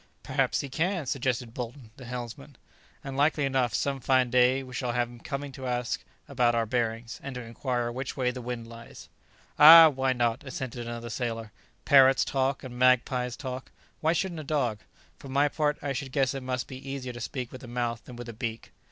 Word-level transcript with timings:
"Perhaps 0.23 0.61
he 0.61 0.67
can," 0.67 1.05
suggested 1.05 1.53
Bolton, 1.53 1.91
the 1.95 2.05
helmsman, 2.05 2.55
"and 3.03 3.15
likely 3.15 3.45
enough 3.45 3.75
some 3.75 3.99
fine 3.99 4.31
day 4.31 4.63
we 4.63 4.73
shall 4.73 4.93
have 4.93 5.07
him 5.07 5.19
coming 5.19 5.51
to 5.51 5.67
ask 5.67 6.03
about 6.27 6.55
our 6.55 6.65
bearings, 6.65 7.19
and 7.21 7.35
to 7.35 7.41
inquire 7.43 7.91
which 7.91 8.17
way 8.17 8.31
the 8.31 8.41
wind 8.41 8.67
lies." 8.67 9.09
"Ah! 9.59 9.89
why 9.89 10.11
not?" 10.11 10.43
assented 10.43 10.87
another 10.87 11.11
sailor; 11.11 11.51
"parrots 11.85 12.25
talk, 12.25 12.63
and 12.63 12.79
magpies 12.79 13.35
talk; 13.37 13.71
why 13.99 14.11
shouldn't 14.11 14.39
a 14.39 14.43
dog? 14.43 14.79
For 15.19 15.29
my 15.29 15.47
part, 15.47 15.77
I 15.83 15.93
should 15.93 16.11
guess 16.11 16.33
it 16.33 16.41
must 16.41 16.67
be 16.67 16.77
easier 16.89 17.13
to 17.13 17.21
speak 17.21 17.51
with 17.51 17.63
a 17.63 17.67
mouth 17.67 18.03
than 18.05 18.15
with 18.15 18.27
a 18.27 18.33
beak." 18.33 18.71